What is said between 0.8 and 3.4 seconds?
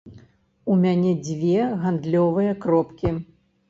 мяне дзве гандлёвыя кропкі.